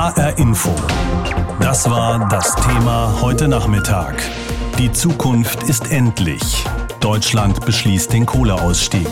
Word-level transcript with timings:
HR 0.00 0.38
Info. 0.38 0.74
Das 1.60 1.90
war 1.90 2.26
das 2.30 2.56
Thema 2.56 3.20
heute 3.20 3.48
Nachmittag. 3.48 4.14
Die 4.78 4.90
Zukunft 4.90 5.64
ist 5.64 5.92
endlich. 5.92 6.64
Deutschland 7.00 7.66
beschließt 7.66 8.10
den 8.10 8.24
Kohleausstieg. 8.24 9.10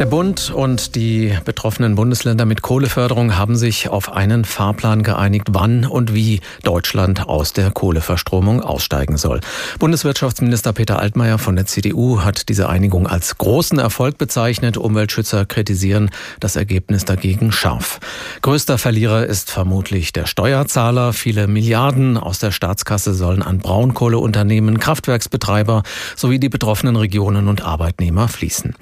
Der 0.00 0.06
Bund 0.06 0.50
und 0.50 0.94
die 0.94 1.36
betroffenen 1.44 1.94
Bundesländer 1.94 2.46
mit 2.46 2.62
Kohleförderung 2.62 3.36
haben 3.36 3.54
sich 3.54 3.90
auf 3.90 4.10
einen 4.10 4.46
Fahrplan 4.46 5.02
geeinigt, 5.02 5.48
wann 5.50 5.84
und 5.84 6.14
wie 6.14 6.40
Deutschland 6.62 7.28
aus 7.28 7.52
der 7.52 7.70
Kohleverstromung 7.70 8.62
aussteigen 8.62 9.18
soll. 9.18 9.40
Bundeswirtschaftsminister 9.78 10.72
Peter 10.72 11.00
Altmaier 11.00 11.36
von 11.36 11.54
der 11.54 11.66
CDU 11.66 12.22
hat 12.22 12.48
diese 12.48 12.70
Einigung 12.70 13.06
als 13.06 13.36
großen 13.36 13.78
Erfolg 13.78 14.16
bezeichnet. 14.16 14.78
Umweltschützer 14.78 15.44
kritisieren 15.44 16.08
das 16.40 16.56
Ergebnis 16.56 17.04
dagegen 17.04 17.52
scharf. 17.52 18.00
Größter 18.40 18.78
Verlierer 18.78 19.26
ist 19.26 19.50
vermutlich 19.50 20.14
der 20.14 20.24
Steuerzahler. 20.24 21.12
Viele 21.12 21.46
Milliarden 21.46 22.16
aus 22.16 22.38
der 22.38 22.52
Staatskasse 22.52 23.12
sollen 23.12 23.42
an 23.42 23.58
Braunkohleunternehmen, 23.58 24.80
Kraftwerksbetreiber 24.80 25.82
sowie 26.16 26.38
die 26.38 26.48
betroffenen 26.48 26.96
Regionen 26.96 27.48
und 27.48 27.60
Arbeitnehmer 27.60 28.28
fließen. 28.28 28.74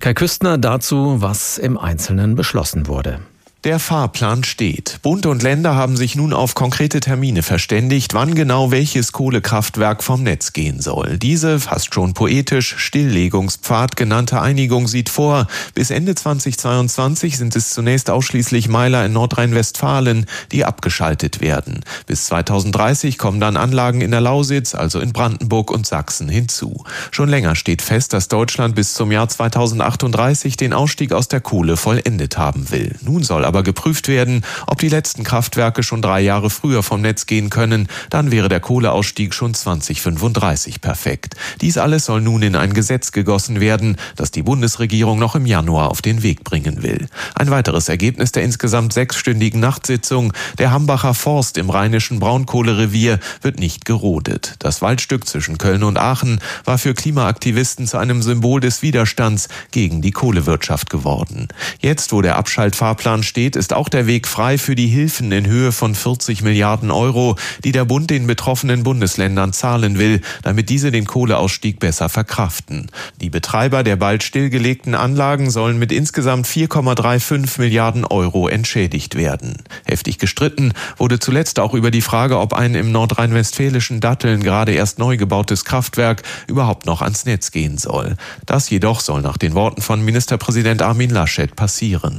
Kai 0.00 0.12
Küstner 0.12 0.58
dazu, 0.66 1.22
was 1.22 1.58
im 1.58 1.78
Einzelnen 1.78 2.34
beschlossen 2.34 2.88
wurde. 2.88 3.20
Der 3.66 3.80
Fahrplan 3.80 4.44
steht. 4.44 5.00
Bund 5.02 5.26
und 5.26 5.42
Länder 5.42 5.74
haben 5.74 5.96
sich 5.96 6.14
nun 6.14 6.32
auf 6.32 6.54
konkrete 6.54 7.00
Termine 7.00 7.42
verständigt, 7.42 8.14
wann 8.14 8.36
genau 8.36 8.70
welches 8.70 9.10
Kohlekraftwerk 9.10 10.04
vom 10.04 10.22
Netz 10.22 10.52
gehen 10.52 10.80
soll. 10.80 11.18
Diese, 11.18 11.58
fast 11.58 11.92
schon 11.92 12.14
poetisch, 12.14 12.76
Stilllegungspfad 12.78 13.96
genannte 13.96 14.40
Einigung 14.40 14.86
sieht 14.86 15.08
vor, 15.08 15.48
bis 15.74 15.90
Ende 15.90 16.14
2022 16.14 17.36
sind 17.36 17.56
es 17.56 17.70
zunächst 17.70 18.08
ausschließlich 18.08 18.68
Meiler 18.68 19.04
in 19.04 19.12
Nordrhein-Westfalen, 19.14 20.26
die 20.52 20.64
abgeschaltet 20.64 21.40
werden. 21.40 21.80
Bis 22.06 22.26
2030 22.26 23.18
kommen 23.18 23.40
dann 23.40 23.56
Anlagen 23.56 24.00
in 24.00 24.12
der 24.12 24.20
Lausitz, 24.20 24.76
also 24.76 25.00
in 25.00 25.12
Brandenburg 25.12 25.72
und 25.72 25.88
Sachsen 25.88 26.28
hinzu. 26.28 26.84
Schon 27.10 27.28
länger 27.28 27.56
steht 27.56 27.82
fest, 27.82 28.12
dass 28.12 28.28
Deutschland 28.28 28.76
bis 28.76 28.94
zum 28.94 29.10
Jahr 29.10 29.28
2038 29.28 30.56
den 30.56 30.72
Ausstieg 30.72 31.10
aus 31.10 31.26
der 31.26 31.40
Kohle 31.40 31.76
vollendet 31.76 32.38
haben 32.38 32.70
will. 32.70 32.94
Nun 33.02 33.24
soll 33.24 33.44
aber 33.44 33.55
aber 33.56 33.62
geprüft 33.62 34.08
werden, 34.08 34.44
ob 34.66 34.80
die 34.80 34.90
letzten 34.90 35.24
Kraftwerke 35.24 35.82
schon 35.82 36.02
drei 36.02 36.20
Jahre 36.20 36.50
früher 36.50 36.82
vom 36.82 37.00
Netz 37.00 37.24
gehen 37.24 37.48
können, 37.48 37.88
dann 38.10 38.30
wäre 38.30 38.50
der 38.50 38.60
Kohleausstieg 38.60 39.32
schon 39.32 39.54
2035 39.54 40.82
perfekt. 40.82 41.36
Dies 41.62 41.78
alles 41.78 42.04
soll 42.04 42.20
nun 42.20 42.42
in 42.42 42.54
ein 42.54 42.74
Gesetz 42.74 43.12
gegossen 43.12 43.58
werden, 43.58 43.96
das 44.14 44.30
die 44.30 44.42
Bundesregierung 44.42 45.18
noch 45.18 45.36
im 45.36 45.46
Januar 45.46 45.90
auf 45.90 46.02
den 46.02 46.22
Weg 46.22 46.44
bringen 46.44 46.82
will. 46.82 47.08
Ein 47.34 47.50
weiteres 47.50 47.88
Ergebnis 47.88 48.30
der 48.30 48.42
insgesamt 48.42 48.92
sechsstündigen 48.92 49.58
Nachtsitzung, 49.58 50.34
der 50.58 50.70
Hambacher 50.70 51.14
Forst 51.14 51.56
im 51.56 51.70
rheinischen 51.70 52.18
Braunkohlerevier, 52.18 53.20
wird 53.40 53.58
nicht 53.58 53.86
gerodet. 53.86 54.56
Das 54.58 54.82
Waldstück 54.82 55.26
zwischen 55.26 55.56
Köln 55.56 55.82
und 55.82 55.96
Aachen 55.96 56.40
war 56.66 56.76
für 56.76 56.92
Klimaaktivisten 56.92 57.86
zu 57.86 57.96
einem 57.96 58.20
Symbol 58.20 58.60
des 58.60 58.82
Widerstands 58.82 59.48
gegen 59.70 60.02
die 60.02 60.10
Kohlewirtschaft 60.10 60.90
geworden. 60.90 61.48
Jetzt, 61.80 62.12
wo 62.12 62.20
der 62.20 62.36
Abschaltfahrplan 62.36 63.22
steht, 63.22 63.45
steht, 63.46 63.54
ist 63.54 63.72
auch 63.72 63.88
der 63.88 64.08
Weg 64.08 64.26
frei 64.26 64.58
für 64.58 64.74
die 64.74 64.88
Hilfen 64.88 65.30
in 65.30 65.46
Höhe 65.46 65.70
von 65.70 65.94
40 65.94 66.42
Milliarden 66.42 66.90
Euro, 66.90 67.36
die 67.62 67.70
der 67.70 67.84
Bund 67.84 68.10
den 68.10 68.26
betroffenen 68.26 68.82
Bundesländern 68.82 69.52
zahlen 69.52 70.00
will, 70.00 70.20
damit 70.42 70.68
diese 70.68 70.90
den 70.90 71.06
Kohleausstieg 71.06 71.78
besser 71.78 72.08
verkraften. 72.08 72.90
Die 73.20 73.30
Betreiber 73.30 73.84
der 73.84 73.94
bald 73.94 74.24
stillgelegten 74.24 74.96
Anlagen 74.96 75.50
sollen 75.50 75.78
mit 75.78 75.92
insgesamt 75.92 76.48
4,35 76.48 77.60
Milliarden 77.60 78.04
Euro 78.04 78.48
entschädigt 78.48 79.14
werden. 79.14 79.58
Heftig 79.84 80.18
gestritten 80.18 80.72
wurde 80.96 81.20
zuletzt 81.20 81.60
auch 81.60 81.74
über 81.74 81.92
die 81.92 82.02
Frage, 82.02 82.40
ob 82.40 82.52
ein 82.52 82.74
im 82.74 82.90
nordrhein-westfälischen 82.90 84.00
Datteln 84.00 84.42
gerade 84.42 84.72
erst 84.72 84.98
neu 84.98 85.16
gebautes 85.16 85.64
Kraftwerk 85.64 86.24
überhaupt 86.48 86.84
noch 86.84 87.00
ans 87.00 87.26
Netz 87.26 87.52
gehen 87.52 87.78
soll. 87.78 88.16
Das 88.44 88.70
jedoch 88.70 88.98
soll 88.98 89.22
nach 89.22 89.36
den 89.36 89.54
Worten 89.54 89.82
von 89.82 90.04
Ministerpräsident 90.04 90.82
Armin 90.82 91.10
Laschet 91.10 91.54
passieren. 91.54 92.18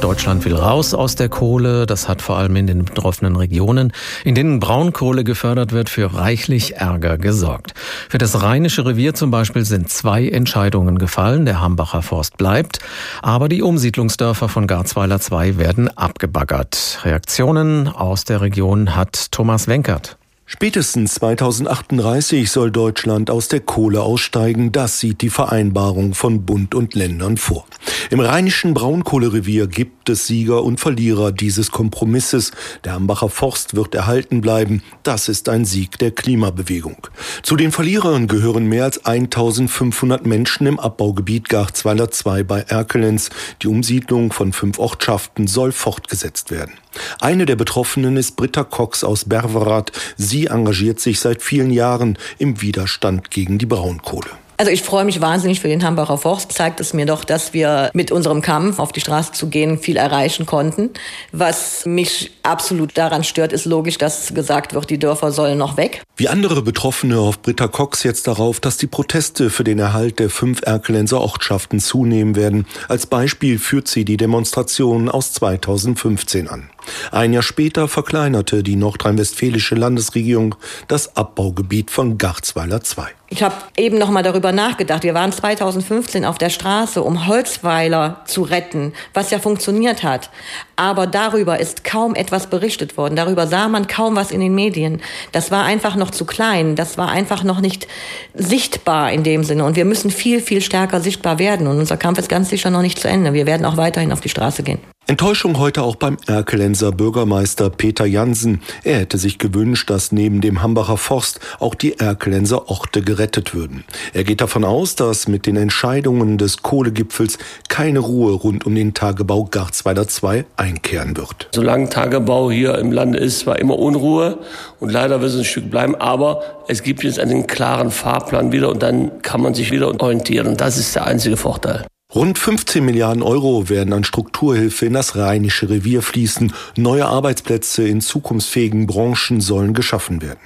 Deutschland 0.00 0.44
will 0.44 0.54
raus 0.54 0.94
aus 0.94 1.14
der 1.14 1.28
Kohle. 1.28 1.86
Das 1.86 2.08
hat 2.08 2.22
vor 2.22 2.36
allem 2.36 2.56
in 2.56 2.66
den 2.66 2.84
betroffenen 2.84 3.36
Regionen, 3.36 3.92
in 4.24 4.34
denen 4.34 4.60
Braunkohle 4.60 5.24
gefördert 5.24 5.72
wird, 5.72 5.88
für 5.88 6.14
reichlich 6.14 6.76
Ärger 6.76 7.18
gesorgt. 7.18 7.72
Für 8.08 8.18
das 8.18 8.42
Rheinische 8.42 8.84
Revier 8.84 9.14
zum 9.14 9.30
Beispiel 9.30 9.64
sind 9.64 9.88
zwei 9.88 10.28
Entscheidungen 10.28 10.98
gefallen. 10.98 11.44
Der 11.46 11.60
Hambacher 11.60 12.02
Forst 12.02 12.36
bleibt, 12.36 12.80
aber 13.22 13.48
die 13.48 13.62
Umsiedlungsdörfer 13.62 14.48
von 14.48 14.66
Garzweiler 14.66 15.20
2 15.20 15.58
werden 15.58 15.88
abgebaggert. 15.96 17.00
Reaktionen 17.04 17.88
aus 17.88 18.24
der 18.24 18.40
Region 18.40 18.94
hat 18.94 19.32
Thomas 19.32 19.66
Wenkert. 19.66 20.18
Spätestens 20.48 21.14
2038 21.14 22.48
soll 22.52 22.70
Deutschland 22.70 23.30
aus 23.30 23.48
der 23.48 23.58
Kohle 23.58 24.02
aussteigen. 24.02 24.70
Das 24.70 25.00
sieht 25.00 25.20
die 25.20 25.28
Vereinbarung 25.28 26.14
von 26.14 26.46
Bund 26.46 26.72
und 26.72 26.94
Ländern 26.94 27.36
vor. 27.36 27.66
Im 28.10 28.20
rheinischen 28.20 28.72
Braunkohlerevier 28.72 29.66
gibt 29.66 30.08
es 30.08 30.28
Sieger 30.28 30.62
und 30.62 30.78
Verlierer 30.78 31.32
dieses 31.32 31.72
Kompromisses. 31.72 32.52
Der 32.84 32.94
Ambacher 32.94 33.28
Forst 33.28 33.74
wird 33.74 33.96
erhalten 33.96 34.40
bleiben. 34.40 34.84
Das 35.02 35.28
ist 35.28 35.48
ein 35.48 35.64
Sieg 35.64 35.98
der 35.98 36.12
Klimabewegung. 36.12 37.08
Zu 37.42 37.56
den 37.56 37.72
Verlierern 37.72 38.28
gehören 38.28 38.66
mehr 38.66 38.84
als 38.84 39.04
1500 39.04 40.26
Menschen 40.26 40.68
im 40.68 40.78
Abbaugebiet 40.78 41.48
Garzweiler 41.48 42.12
2 42.12 42.44
bei 42.44 42.60
Erkelenz. 42.60 43.30
Die 43.62 43.66
Umsiedlung 43.66 44.32
von 44.32 44.52
fünf 44.52 44.78
Ortschaften 44.78 45.48
soll 45.48 45.72
fortgesetzt 45.72 46.52
werden. 46.52 46.74
Eine 47.20 47.46
der 47.46 47.56
Betroffenen 47.56 48.16
ist 48.16 48.36
Britta 48.36 48.64
Cox 48.64 49.04
aus 49.04 49.24
Berverath. 49.24 49.92
Sie 50.16 50.46
engagiert 50.46 51.00
sich 51.00 51.20
seit 51.20 51.42
vielen 51.42 51.70
Jahren 51.70 52.18
im 52.38 52.60
Widerstand 52.60 53.30
gegen 53.30 53.58
die 53.58 53.66
Braunkohle. 53.66 54.30
Also 54.58 54.72
ich 54.72 54.82
freue 54.82 55.04
mich 55.04 55.20
wahnsinnig 55.20 55.60
für 55.60 55.68
den 55.68 55.84
Hambacher 55.84 56.16
Forst. 56.16 56.52
Zeigt 56.52 56.80
es 56.80 56.94
mir 56.94 57.04
doch, 57.04 57.24
dass 57.24 57.52
wir 57.52 57.90
mit 57.92 58.10
unserem 58.10 58.40
Kampf 58.40 58.78
auf 58.78 58.90
die 58.90 59.00
Straße 59.00 59.32
zu 59.32 59.48
gehen 59.48 59.78
viel 59.78 59.98
erreichen 59.98 60.46
konnten. 60.46 60.90
Was 61.30 61.84
mich 61.84 62.32
absolut 62.42 62.96
daran 62.96 63.22
stört, 63.22 63.52
ist 63.52 63.66
logisch, 63.66 63.98
dass 63.98 64.32
gesagt 64.32 64.72
wird, 64.72 64.88
die 64.88 64.98
Dörfer 64.98 65.30
sollen 65.30 65.58
noch 65.58 65.76
weg. 65.76 66.02
Wie 66.16 66.28
andere 66.28 66.62
Betroffene 66.62 67.20
hofft 67.20 67.42
Britta 67.42 67.68
Cox 67.68 68.02
jetzt 68.02 68.26
darauf, 68.26 68.58
dass 68.58 68.78
die 68.78 68.86
Proteste 68.86 69.50
für 69.50 69.64
den 69.64 69.78
Erhalt 69.78 70.18
der 70.18 70.30
fünf 70.30 70.62
Erkelenser 70.62 71.20
Ortschaften 71.20 71.78
zunehmen 71.78 72.34
werden. 72.34 72.66
Als 72.88 73.06
Beispiel 73.06 73.58
führt 73.58 73.88
sie 73.88 74.06
die 74.06 74.16
Demonstrationen 74.16 75.10
aus 75.10 75.34
2015 75.34 76.48
an. 76.48 76.70
Ein 77.10 77.32
Jahr 77.32 77.42
später 77.42 77.88
verkleinerte 77.88 78.62
die 78.62 78.76
nordrhein-westfälische 78.76 79.74
Landesregierung 79.74 80.54
das 80.88 81.16
Abbaugebiet 81.16 81.90
von 81.90 82.18
Garzweiler 82.18 82.76
II. 82.76 83.06
Ich 83.28 83.42
habe 83.42 83.56
eben 83.76 83.98
noch 83.98 84.10
mal 84.10 84.22
darüber 84.22 84.52
nachgedacht. 84.52 85.02
Wir 85.02 85.14
waren 85.14 85.32
2015 85.32 86.24
auf 86.24 86.38
der 86.38 86.50
Straße, 86.50 87.02
um 87.02 87.26
Holzweiler 87.26 88.22
zu 88.24 88.42
retten, 88.42 88.92
was 89.14 89.30
ja 89.30 89.40
funktioniert 89.40 90.04
hat. 90.04 90.30
Aber 90.76 91.08
darüber 91.08 91.58
ist 91.58 91.82
kaum 91.82 92.14
etwas 92.14 92.46
berichtet 92.46 92.96
worden. 92.96 93.16
Darüber 93.16 93.48
sah 93.48 93.66
man 93.66 93.88
kaum 93.88 94.14
was 94.14 94.30
in 94.30 94.40
den 94.40 94.54
Medien. 94.54 95.02
Das 95.32 95.50
war 95.50 95.64
einfach 95.64 95.96
noch 95.96 96.12
zu 96.12 96.24
klein. 96.24 96.76
Das 96.76 96.98
war 96.98 97.08
einfach 97.08 97.42
noch 97.42 97.60
nicht 97.60 97.88
sichtbar 98.34 99.10
in 99.10 99.24
dem 99.24 99.42
Sinne. 99.42 99.64
Und 99.64 99.74
wir 99.74 99.86
müssen 99.86 100.12
viel, 100.12 100.40
viel 100.40 100.60
stärker 100.60 101.00
sichtbar 101.00 101.40
werden. 101.40 101.66
Und 101.66 101.78
unser 101.78 101.96
Kampf 101.96 102.20
ist 102.20 102.28
ganz 102.28 102.50
sicher 102.50 102.70
noch 102.70 102.82
nicht 102.82 103.00
zu 103.00 103.08
Ende. 103.08 103.32
Wir 103.32 103.46
werden 103.46 103.66
auch 103.66 103.76
weiterhin 103.76 104.12
auf 104.12 104.20
die 104.20 104.28
Straße 104.28 104.62
gehen. 104.62 104.78
Enttäuschung 105.08 105.58
heute 105.58 105.82
auch 105.82 105.94
beim 105.94 106.16
Erkelenser 106.26 106.90
Bürgermeister 106.90 107.70
Peter 107.70 108.06
Jansen. 108.06 108.60
Er 108.82 108.98
hätte 108.98 109.18
sich 109.18 109.38
gewünscht, 109.38 109.88
dass 109.88 110.10
neben 110.10 110.40
dem 110.40 110.64
Hambacher 110.64 110.96
Forst 110.96 111.38
auch 111.60 111.76
die 111.76 111.96
Erkelenser 111.96 112.68
Orte 112.68 113.02
gerettet 113.02 113.54
würden. 113.54 113.84
Er 114.14 114.24
geht 114.24 114.40
davon 114.40 114.64
aus, 114.64 114.96
dass 114.96 115.28
mit 115.28 115.46
den 115.46 115.54
Entscheidungen 115.54 116.38
des 116.38 116.62
Kohlegipfels 116.62 117.38
keine 117.68 118.00
Ruhe 118.00 118.32
rund 118.32 118.66
um 118.66 118.74
den 118.74 118.94
Tagebau 118.94 119.44
Garzweiler 119.44 120.08
2 120.08 120.44
einkehren 120.56 121.16
wird. 121.16 121.50
Solange 121.54 121.88
Tagebau 121.88 122.50
hier 122.50 122.76
im 122.76 122.90
Lande 122.90 123.20
ist, 123.20 123.46
war 123.46 123.60
immer 123.60 123.78
Unruhe 123.78 124.38
und 124.80 124.90
leider 124.90 125.20
wird 125.20 125.30
es 125.30 125.38
ein 125.38 125.44
Stück 125.44 125.70
bleiben, 125.70 125.94
aber 125.94 126.42
es 126.66 126.82
gibt 126.82 127.04
jetzt 127.04 127.20
einen 127.20 127.46
klaren 127.46 127.92
Fahrplan 127.92 128.50
wieder 128.50 128.70
und 128.70 128.82
dann 128.82 129.22
kann 129.22 129.40
man 129.40 129.54
sich 129.54 129.70
wieder 129.70 130.00
orientieren. 130.00 130.56
Das 130.56 130.78
ist 130.78 130.96
der 130.96 131.06
einzige 131.06 131.36
Vorteil. 131.36 131.86
Rund 132.16 132.38
15 132.38 132.82
Milliarden 132.82 133.22
Euro 133.22 133.68
werden 133.68 133.92
an 133.92 134.02
Strukturhilfe 134.02 134.86
in 134.86 134.94
das 134.94 135.16
Rheinische 135.16 135.68
Revier 135.68 136.00
fließen. 136.00 136.50
Neue 136.74 137.04
Arbeitsplätze 137.04 137.86
in 137.86 138.00
zukunftsfähigen 138.00 138.86
Branchen 138.86 139.42
sollen 139.42 139.74
geschaffen 139.74 140.22
werden. 140.22 140.40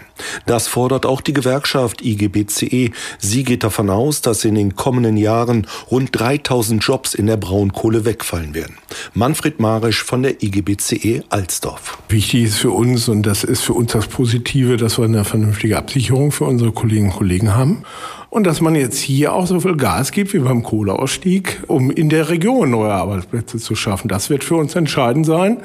Das 0.47 0.67
fordert 0.67 1.07
auch 1.07 1.21
die 1.21 1.33
Gewerkschaft 1.33 2.03
IGBCE. 2.03 2.91
Sie 3.21 3.45
geht 3.45 3.63
davon 3.63 3.89
aus, 3.89 4.21
dass 4.21 4.45
in 4.45 4.57
den 4.57 4.75
kommenden 4.75 5.17
Jahren 5.17 5.69
rund 5.93 6.11
3000 6.11 6.83
Jobs 6.83 7.15
in 7.15 7.29
der 7.29 7.37
Braunkohle 7.37 8.05
wegfallen 8.05 8.53
werden. 8.53 8.77
Manfred 9.15 9.61
Marisch 9.61 10.03
von 10.03 10.25
der 10.25 10.43
IGBCE 10.43 11.23
Alsdorf. 11.29 11.99
Wichtig 12.09 12.47
ist 12.47 12.59
für 12.59 12.73
uns, 12.73 13.09
und 13.09 13.23
das 13.23 13.45
ist 13.45 13.61
für 13.61 13.75
uns 13.75 13.93
das 13.93 14.09
Positive, 14.09 14.77
dass 14.77 14.99
wir 14.99 15.05
eine 15.05 15.25
vernünftige 15.25 15.79
Absicherung 15.79 16.33
für 16.33 16.47
unsere 16.47 16.73
Kolleginnen 16.73 17.11
und 17.11 17.17
Kollegen 17.17 17.55
haben. 17.55 17.85
Und 18.31 18.45
dass 18.45 18.61
man 18.61 18.77
jetzt 18.77 18.99
hier 18.99 19.33
auch 19.35 19.47
so 19.47 19.59
viel 19.61 19.77
Gas 19.77 20.13
gibt 20.13 20.33
wie 20.33 20.39
beim 20.39 20.63
Kohleausstieg, 20.63 21.65
um 21.67 21.91
in 21.91 22.09
der 22.09 22.29
Region 22.29 22.71
neue 22.71 22.93
Arbeitsplätze 22.93 23.59
zu 23.59 23.75
schaffen. 23.75 24.09
Das 24.09 24.31
wird 24.31 24.45
für 24.45 24.55
uns 24.55 24.77
entscheidend 24.77 25.27
sein. 25.27 25.59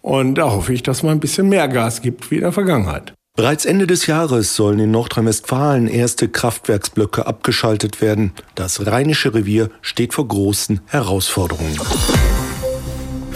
Und 0.00 0.36
da 0.36 0.50
hoffe 0.50 0.72
ich, 0.72 0.82
dass 0.82 1.02
man 1.02 1.12
ein 1.12 1.20
bisschen 1.20 1.50
mehr 1.50 1.68
Gas 1.68 2.00
gibt 2.00 2.30
wie 2.30 2.36
in 2.36 2.40
der 2.40 2.52
Vergangenheit. 2.52 3.12
Bereits 3.36 3.66
Ende 3.66 3.86
des 3.86 4.06
Jahres 4.06 4.56
sollen 4.56 4.80
in 4.80 4.90
Nordrhein-Westfalen 4.90 5.86
erste 5.86 6.28
Kraftwerksblöcke 6.28 7.26
abgeschaltet 7.26 8.00
werden. 8.00 8.32
Das 8.56 8.84
Rheinische 8.86 9.32
Revier 9.32 9.68
steht 9.80 10.14
vor 10.14 10.26
großen 10.26 10.80
Herausforderungen. 10.86 11.78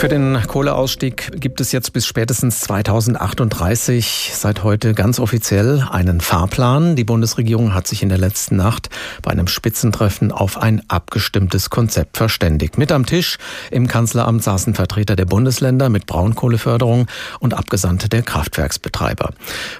Für 0.03 0.09
den 0.09 0.37
Kohleausstieg 0.49 1.41
gibt 1.41 1.61
es 1.61 1.71
jetzt 1.71 1.93
bis 1.93 2.07
spätestens 2.07 2.59
2038 2.63 4.33
seit 4.35 4.65
heute 4.65 4.95
ganz 4.95 5.21
offiziell 5.21 5.87
einen 5.89 6.21
Fahrplan. 6.21 6.97
Die 6.97 7.05
Bundesregierung 7.05 7.73
hat 7.73 7.87
sich 7.87 8.03
in 8.03 8.09
der 8.09 8.19
letzten 8.19 8.57
Nacht 8.57 8.91
bei 9.23 9.31
einem 9.31 9.47
Spitzentreffen 9.47 10.33
auf 10.33 10.61
ein 10.61 10.83
abgestimmtes 10.89 11.71
Konzept 11.71 12.17
verständigt. 12.17 12.79
Mit 12.79 12.91
am 12.91 13.07
Tisch 13.07 13.39
im 13.71 13.87
Kanzleramt 13.87 14.43
saßen 14.43 14.75
Vertreter 14.75 15.15
der 15.15 15.27
Bundesländer 15.27 15.89
mit 15.89 16.07
Braunkohleförderung 16.07 17.07
und 17.39 17.55
Abgesandte 17.55 18.09
der 18.09 18.23
Kraftwerksbetreiber. 18.23 19.31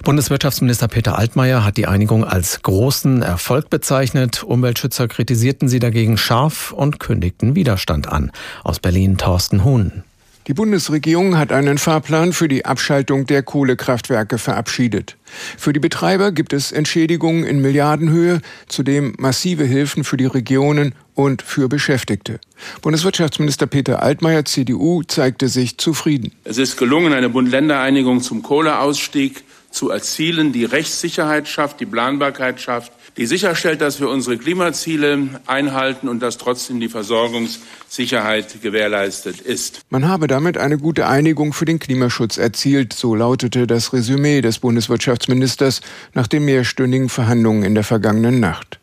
Bundeswirtschaftsminister 0.05 0.87
Peter 0.87 1.19
Altmaier 1.19 1.65
hat 1.65 1.75
die 1.75 1.87
Einigung 1.87 2.23
als 2.23 2.61
großen 2.61 3.23
Erfolg 3.23 3.69
bezeichnet. 3.69 4.41
Umweltschützer 4.41 5.09
kritisierten 5.09 5.67
sie 5.67 5.79
dagegen 5.79 6.15
scharf 6.15 6.71
und 6.71 7.01
kündigten 7.01 7.55
Widerstand 7.55 8.07
an. 8.07 8.31
Aus 8.63 8.79
Berlin 8.79 9.17
Thorsten 9.17 9.65
Huhn. 9.65 10.03
Die 10.47 10.53
Bundesregierung 10.53 11.37
hat 11.37 11.53
einen 11.53 11.77
Fahrplan 11.77 12.33
für 12.33 12.49
die 12.49 12.65
Abschaltung 12.65 13.25
der 13.25 13.43
Kohlekraftwerke 13.43 14.37
verabschiedet. 14.37 15.15
Für 15.57 15.71
die 15.71 15.79
Betreiber 15.79 16.33
gibt 16.33 16.51
es 16.51 16.73
Entschädigungen 16.73 17.45
in 17.45 17.61
Milliardenhöhe, 17.61 18.41
zudem 18.67 19.15
massive 19.17 19.63
Hilfen 19.63 20.03
für 20.03 20.17
die 20.17 20.25
Regionen 20.25 20.95
und 21.15 21.41
für 21.41 21.69
Beschäftigte. 21.69 22.41
Bundeswirtschaftsminister 22.81 23.67
Peter 23.67 24.03
Altmaier, 24.03 24.43
CDU, 24.43 25.03
zeigte 25.03 25.47
sich 25.47 25.77
zufrieden. 25.77 26.33
Es 26.43 26.57
ist 26.57 26.75
gelungen, 26.75 27.13
eine 27.13 27.29
Bund-Länder-Einigung 27.29 28.21
zum 28.21 28.43
Kohleausstieg 28.43 29.45
zu 29.71 29.91
erzielen, 29.91 30.51
die 30.51 30.65
Rechtssicherheit 30.65 31.47
schafft, 31.47 31.79
die 31.79 31.85
Planbarkeit 31.85 32.59
schafft, 32.59 32.91
die 33.17 33.25
sicherstellt, 33.25 33.81
dass 33.81 33.99
wir 33.99 34.09
unsere 34.09 34.37
Klimaziele 34.37 35.41
einhalten 35.45 36.07
und 36.07 36.21
dass 36.21 36.37
trotzdem 36.37 36.79
die 36.79 36.89
Versorgungssicherheit 36.89 38.61
gewährleistet 38.61 39.39
ist. 39.41 39.81
Man 39.89 40.07
habe 40.07 40.27
damit 40.27 40.57
eine 40.57 40.77
gute 40.77 41.07
Einigung 41.07 41.53
für 41.53 41.65
den 41.65 41.79
Klimaschutz 41.79 42.37
erzielt, 42.37 42.93
so 42.93 43.15
lautete 43.15 43.67
das 43.67 43.93
Resümee 43.93 44.41
des 44.41 44.59
Bundeswirtschaftsministers 44.59 45.81
nach 46.13 46.27
den 46.27 46.45
mehrstündigen 46.45 47.09
Verhandlungen 47.09 47.63
in 47.63 47.75
der 47.75 47.83
vergangenen 47.83 48.39
Nacht. 48.39 48.79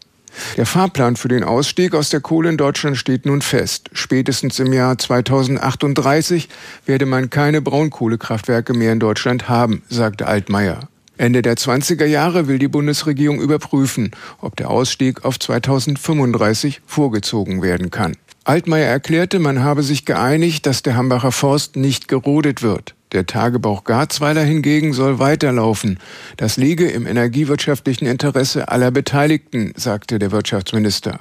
Der 0.57 0.67
Fahrplan 0.67 1.17
für 1.17 1.29
den 1.29 1.45
Ausstieg 1.45 1.95
aus 1.95 2.11
der 2.11 2.21
Kohle 2.21 2.51
in 2.51 2.57
Deutschland 2.57 2.97
steht 2.97 3.27
nun 3.27 3.43
fest. 3.43 3.91
Spätestens 3.93 4.59
im 4.59 4.73
Jahr 4.73 4.97
2038 4.97 6.49
werde 6.87 7.07
man 7.07 7.31
keine 7.31 7.61
Braunkohlekraftwerke 7.61 8.75
mehr 8.75 8.93
in 8.93 9.01
Deutschland 9.01 9.49
haben, 9.49 9.83
sagte 9.89 10.27
Altmaier. 10.27 10.90
Ende 11.21 11.43
der 11.43 11.57
20er 11.57 12.07
Jahre 12.07 12.49
will 12.49 12.59
die 12.59 12.67
Bundesregierung 12.67 13.43
überprüfen, 13.43 14.13
ob 14.41 14.57
der 14.57 14.71
Ausstieg 14.71 15.23
auf 15.23 15.39
2035 15.39 16.81
vorgezogen 16.87 17.61
werden 17.61 17.91
kann. 17.91 18.17
Altmaier 18.45 18.87
erklärte, 18.87 19.39
man 19.39 19.63
habe 19.63 19.83
sich 19.83 20.07
geeinigt, 20.07 20.65
dass 20.65 20.83
der 20.83 20.97
Hambacher 20.97 21.31
Forst 21.31 21.77
nicht 21.77 22.09
gerodet 22.09 22.63
wird. 22.63 22.95
Der 23.13 23.27
Tagebauch 23.27 23.85
Garzweiler 23.85 24.43
hingegen 24.45 24.95
soll 24.95 25.19
weiterlaufen. 25.19 25.99
Das 26.39 26.57
liege 26.57 26.89
im 26.89 27.07
energiewirtschaftlichen 27.07 28.07
Interesse 28.07 28.69
aller 28.69 28.91
Beteiligten, 28.91 29.75
sagte 29.77 30.19
der 30.19 30.31
Wirtschaftsminister. 30.31 31.19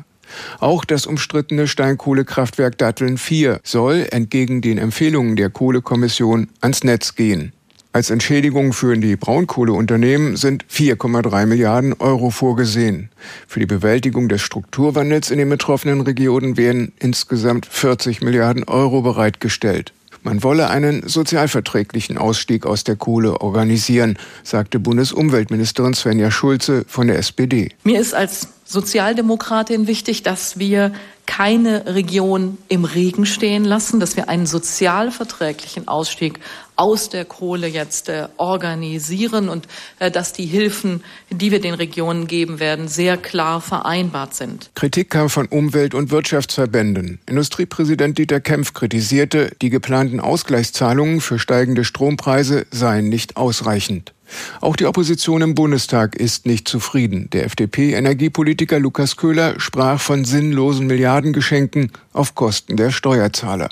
Auch 0.61 0.85
das 0.85 1.07
umstrittene 1.07 1.67
Steinkohlekraftwerk 1.67 2.77
Datteln 2.77 3.17
4 3.17 3.59
soll 3.63 4.07
entgegen 4.11 4.61
den 4.61 4.77
Empfehlungen 4.77 5.35
der 5.35 5.49
Kohlekommission 5.49 6.47
ans 6.61 6.85
Netz 6.85 7.15
gehen. 7.15 7.51
Als 7.91 8.11
Entschädigung 8.11 8.71
für 8.71 8.95
die 8.95 9.15
Braunkohleunternehmen 9.15 10.37
sind 10.37 10.63
4,3 10.65 11.47
Milliarden 11.47 11.93
Euro 11.93 12.29
vorgesehen. 12.29 13.09
Für 13.47 13.59
die 13.59 13.65
Bewältigung 13.65 14.29
des 14.29 14.43
Strukturwandels 14.43 15.31
in 15.31 15.39
den 15.39 15.49
betroffenen 15.49 16.01
Regionen 16.01 16.55
werden 16.55 16.93
insgesamt 16.99 17.65
40 17.65 18.21
Milliarden 18.21 18.63
Euro 18.65 19.01
bereitgestellt. 19.01 19.91
Man 20.21 20.43
wolle 20.43 20.69
einen 20.69 21.07
sozialverträglichen 21.07 22.19
Ausstieg 22.19 22.67
aus 22.67 22.83
der 22.83 22.95
Kohle 22.95 23.41
organisieren, 23.41 24.19
sagte 24.43 24.77
Bundesumweltministerin 24.77 25.95
Svenja 25.95 26.29
Schulze 26.29 26.85
von 26.87 27.07
der 27.07 27.17
SPD. 27.17 27.71
Mir 27.83 27.99
ist 27.99 28.13
als 28.13 28.49
Sozialdemokratin 28.69 29.87
wichtig, 29.87 30.21
dass 30.21 30.59
wir 30.59 30.93
keine 31.25 31.95
Region 31.95 32.59
im 32.67 32.85
Regen 32.85 33.25
stehen 33.25 33.65
lassen, 33.65 33.99
dass 33.99 34.15
wir 34.15 34.29
einen 34.29 34.45
sozialverträglichen 34.45 35.87
Ausstieg 35.87 36.39
aus 36.75 37.09
der 37.09 37.25
Kohle 37.25 37.65
jetzt 37.65 38.09
äh, 38.09 38.27
organisieren 38.37 39.49
und 39.49 39.67
äh, 39.97 40.11
dass 40.11 40.33
die 40.33 40.45
Hilfen, 40.45 41.03
die 41.31 41.51
wir 41.51 41.59
den 41.61 41.73
Regionen 41.73 42.27
geben 42.27 42.59
werden, 42.59 42.87
sehr 42.87 43.17
klar 43.17 43.59
vereinbart 43.59 44.35
sind. 44.35 44.69
Kritik 44.75 45.09
kam 45.09 45.31
von 45.31 45.47
Umwelt- 45.47 45.95
und 45.95 46.11
Wirtschaftsverbänden. 46.11 47.19
Industriepräsident 47.25 48.19
Dieter 48.19 48.39
Kempf 48.39 48.73
kritisierte, 48.75 49.51
die 49.63 49.71
geplanten 49.71 50.19
Ausgleichszahlungen 50.19 51.21
für 51.21 51.39
steigende 51.39 51.85
Strompreise 51.85 52.67
seien 52.69 53.09
nicht 53.09 53.35
ausreichend. 53.35 54.13
Auch 54.61 54.75
die 54.75 54.85
Opposition 54.85 55.41
im 55.41 55.55
Bundestag 55.55 56.15
ist 56.15 56.45
nicht 56.45 56.67
zufrieden. 56.67 57.29
Der 57.31 57.45
FDP-Energiepolitiker 57.45 58.79
Lukas 58.79 59.15
Köhler 59.15 59.59
sprach 59.59 59.99
von 59.99 60.25
sinnlosen 60.25 60.87
Milliardengeschenken 60.87 61.91
auf 62.13 62.35
Kosten 62.35 62.77
der 62.77 62.91
Steuerzahler. 62.91 63.69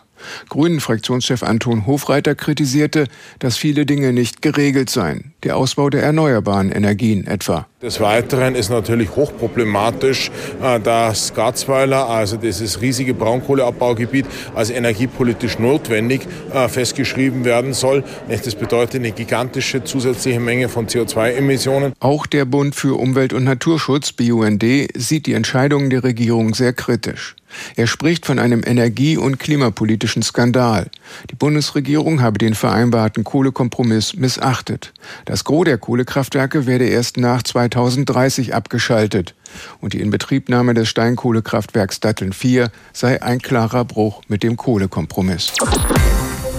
Grünen-Fraktionschef 0.50 1.44
Anton 1.44 1.86
Hofreiter 1.86 2.36
kritisierte, 2.36 3.08
dass 3.40 3.58
viele 3.58 3.86
Dinge 3.86 4.14
nicht 4.14 4.42
geregelt 4.42 4.90
seien, 4.90 5.34
der 5.44 5.58
Ausbau 5.58 5.90
der 5.90 6.04
erneuerbaren 6.04 6.72
Energien 6.72 7.28
etwa. 7.28 7.68
Des 7.80 8.00
Weiteren 8.00 8.56
ist 8.56 8.72
natürlich 8.72 9.16
hochproblematisch, 9.16 10.31
äh, 10.64 10.80
dass 10.80 11.36
Garzweiler, 11.36 12.10
also 12.10 12.36
dieses 12.36 12.81
riesige 12.81 13.14
Braunkohleabbaugebiet, 13.14 14.25
als 14.56 14.72
energiepolitisch 14.72 15.60
notwendig 15.60 16.22
äh, 16.52 16.68
festgeschrieben 16.69 17.46
werden 17.46 17.74
soll. 17.74 18.04
Das 18.28 18.56
bedeutet 18.56 18.96
eine 18.96 19.12
gigantische 19.12 19.84
zusätzliche 19.84 20.40
Menge 20.40 20.69
von 20.69 20.88
CO2-Emissionen. 20.88 21.94
Auch 22.00 22.25
der 22.25 22.46
Bund 22.46 22.74
für 22.74 23.00
Umwelt 23.00 23.31
und 23.31 23.44
Naturschutz, 23.44 24.12
BUND, 24.12 24.66
sieht 24.96 25.28
die 25.28 25.34
Entscheidungen 25.34 25.92
der 25.92 26.04
Regierung 26.04 26.56
sehr 26.56 26.74
kritisch. 26.74 27.36
Er 27.75 27.88
spricht 27.88 28.25
von 28.25 28.39
einem 28.39 28.61
energie- 28.65 29.17
und 29.17 29.39
klimapolitischen 29.39 30.21
Skandal. 30.21 30.89
Die 31.31 31.35
Bundesregierung 31.35 32.21
habe 32.21 32.38
den 32.38 32.53
vereinbarten 32.53 33.23
Kohlekompromiss 33.23 34.16
missachtet. 34.16 34.94
Das 35.25 35.44
Gros 35.44 35.66
der 35.66 35.77
Kohlekraftwerke 35.77 36.66
werde 36.66 36.85
erst 36.85 37.18
nach 37.18 37.44
2030 37.44 38.54
abgeschaltet. 38.54 39.33
Und 39.80 39.94
die 39.94 40.01
Inbetriebnahme 40.01 40.73
des 40.73 40.89
Steinkohlekraftwerks 40.89 41.99
Datteln 41.99 42.33
4 42.33 42.69
sei 42.94 43.21
ein 43.21 43.39
klarer 43.39 43.85
Bruch 43.85 44.21
mit 44.27 44.44
dem 44.44 44.57
Kohlekompromiss. 44.57 45.54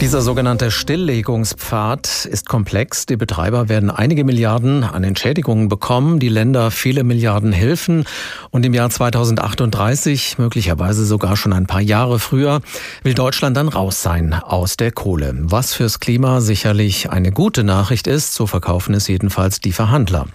Dieser 0.00 0.22
sogenannte 0.22 0.70
Stilllegungspfad 0.70 2.24
ist 2.26 2.48
komplex. 2.48 3.06
Die 3.06 3.16
Betreiber 3.16 3.68
werden 3.68 3.90
einige 3.90 4.22
Milliarden 4.22 4.84
an 4.84 5.02
Entschädigungen 5.02 5.68
bekommen, 5.68 6.20
die 6.20 6.28
Länder 6.28 6.70
viele 6.70 7.02
Milliarden 7.02 7.50
Hilfen. 7.50 8.04
Und 8.50 8.64
im 8.64 8.74
Jahr 8.74 8.90
2038, 8.90 10.38
möglicherweise 10.38 11.04
sogar 11.04 11.36
schon 11.36 11.52
ein 11.52 11.66
paar 11.66 11.80
Jahre 11.80 12.20
früher, 12.20 12.60
will 13.02 13.14
Deutschland 13.14 13.56
dann 13.56 13.66
raus 13.66 14.00
sein 14.00 14.34
aus 14.34 14.76
der 14.76 14.92
Kohle. 14.92 15.34
Was 15.36 15.74
fürs 15.74 15.98
Klima 15.98 16.40
sicherlich 16.40 17.10
eine 17.10 17.32
gute 17.32 17.64
Nachricht 17.64 18.06
ist, 18.06 18.34
so 18.34 18.46
verkaufen 18.46 18.94
es 18.94 19.08
jedenfalls 19.08 19.58
die 19.60 19.72
Verhandler. 19.72 20.26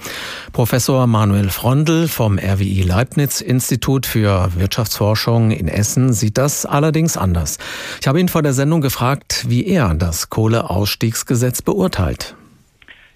Professor 0.53 1.07
Manuel 1.07 1.49
Frondl 1.49 2.07
vom 2.07 2.37
RWI 2.37 2.83
Leibniz 2.83 3.41
Institut 3.41 4.05
für 4.05 4.51
Wirtschaftsforschung 4.55 5.49
in 5.49 5.67
Essen 5.67 6.13
sieht 6.13 6.37
das 6.37 6.67
allerdings 6.67 7.17
anders. 7.17 7.57
Ich 7.99 8.07
habe 8.07 8.19
ihn 8.19 8.29
vor 8.29 8.43
der 8.43 8.53
Sendung 8.53 8.81
gefragt, 8.81 9.45
wie 9.49 9.65
er 9.65 9.95
das 9.95 10.29
Kohleausstiegsgesetz 10.29 11.63
beurteilt. 11.63 12.35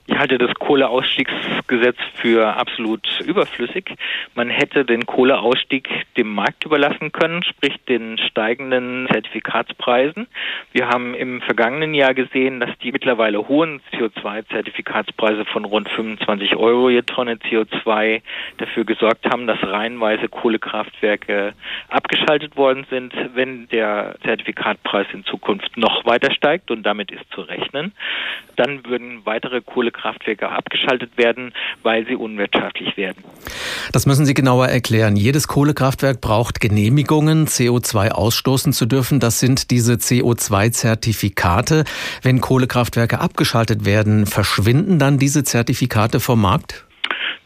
Ich 0.10 0.18
halte 0.18 0.38
das 0.38 0.54
Kohleausstiegsgesetz 0.54 1.98
für 2.16 2.56
absolut 2.56 3.20
überflüssig. 3.20 3.94
Man 4.36 4.50
hätte 4.50 4.86
den 4.86 5.06
Kohleausstieg 5.06 5.90
dem 6.16 6.34
Markt 6.34 6.64
überlassen 6.64 7.12
können, 7.12 7.44
sprich 7.44 7.76
den 7.90 8.18
steigenden 8.18 9.10
Zertifikatspreisen. 9.12 10.28
Wir 10.72 10.88
haben 10.88 11.14
im 11.14 11.42
vergangenen 11.42 11.94
Jahr 11.94 12.14
gesehen, 12.14 12.62
dass 12.62 12.70
die 12.82 12.94
mittlerweile 12.94 13.50
hohen 13.50 13.82
CO2-Zertifikatspreise 13.92 15.44
von 15.44 15.66
rund 15.66 15.90
25 15.90 16.56
Euro 16.56 16.90
je 16.90 17.02
Tonne 17.02 17.34
CO2 17.34 18.22
dafür 18.60 18.86
gesorgt 18.86 19.30
haben, 19.30 19.46
dass 19.46 19.62
reihenweise 19.62 20.30
Kohlekraftwerke 20.30 21.54
abgeschaltet 21.90 22.56
worden 22.56 22.86
sind. 22.90 23.14
Wenn 23.34 23.68
der 23.68 24.16
Zertifikatpreis 24.24 25.08
in 25.12 25.26
Zukunft 25.26 25.76
noch 25.76 26.06
weiter 26.06 26.32
steigt 26.32 26.72
und 26.72 26.84
damit 26.84 27.12
ist 27.12 27.30
zu 27.34 27.42
rechnen, 27.42 27.92
dann 28.56 28.86
würden 28.86 29.26
weitere 29.26 29.60
Kohlekraftwerke 29.60 29.97
Kohlekraftwerke 29.98 30.50
abgeschaltet 30.50 31.18
werden, 31.18 31.54
weil 31.84 32.06
sie 32.08 32.16
unwirtschaftlich 32.16 32.96
werden. 32.98 33.24
Das 33.92 34.06
müssen 34.06 34.25
Sie 34.25 34.34
genauer 34.34 34.68
erklären. 34.68 35.16
Jedes 35.16 35.48
Kohlekraftwerk 35.48 36.22
braucht 36.22 36.60
Genehmigungen, 36.60 37.48
CO2 37.48 38.12
ausstoßen 38.12 38.74
zu 38.74 38.86
dürfen. 38.86 39.20
Das 39.20 39.39
sind 39.39 39.72
diese 39.72 39.94
CO2-Zertifikate. 39.94 41.84
Wenn 42.22 42.42
Kohlekraftwerke 42.42 43.20
abgeschaltet 43.20 43.86
werden, 43.86 44.25
verschwinden 44.25 45.00
dann 45.00 45.18
diese 45.18 45.44
Zertifikate 45.44 46.20
vom 46.20 46.42
Markt? 46.42 46.86